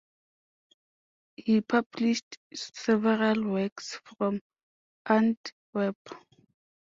[1.35, 4.39] He published several works from
[5.05, 5.97] Antwerp.